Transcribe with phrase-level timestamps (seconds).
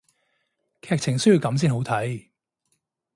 [0.81, 2.29] 劇情需要噉先好睇